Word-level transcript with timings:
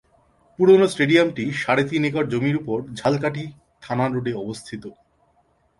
পুরনো 0.59 0.87
স্টেডিয়ামটি 0.93 1.43
সাড়ে 1.61 1.83
তিন 1.89 2.01
একর 2.09 2.25
জমির 2.33 2.59
উপর 2.61 2.77
ঝালকাঠি 2.99 3.45
থানা 3.81 4.05
রোডে 4.07 4.33
অবস্থিত। 4.43 4.83